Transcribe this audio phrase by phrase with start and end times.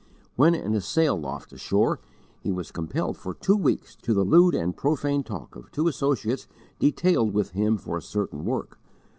[0.35, 1.99] When in a sail loft ashore,
[2.39, 5.69] he was compelled for two weeks to listen to the lewd and profane talk of
[5.69, 6.47] two associates
[6.79, 8.79] detailed with him for a certain work.